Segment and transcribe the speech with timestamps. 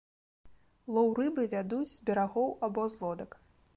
[0.95, 3.31] Лоў рыбы вядуць з берагоў або з лодак.